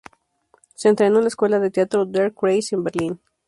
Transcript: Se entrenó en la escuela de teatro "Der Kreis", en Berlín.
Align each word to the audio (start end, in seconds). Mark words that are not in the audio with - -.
Se 0.73 0.89
entrenó 0.89 1.17
en 1.19 1.25
la 1.25 1.27
escuela 1.27 1.59
de 1.59 1.69
teatro 1.69 2.07
"Der 2.07 2.33
Kreis", 2.33 2.73
en 2.73 2.83
Berlín. 2.83 3.19